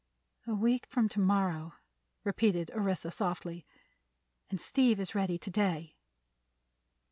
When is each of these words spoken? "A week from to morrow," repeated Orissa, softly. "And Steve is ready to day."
"A 0.47 0.55
week 0.55 0.87
from 0.87 1.07
to 1.09 1.19
morrow," 1.19 1.73
repeated 2.23 2.71
Orissa, 2.71 3.11
softly. 3.11 3.67
"And 4.49 4.59
Steve 4.59 4.99
is 4.99 5.13
ready 5.13 5.37
to 5.37 5.51
day." 5.51 5.95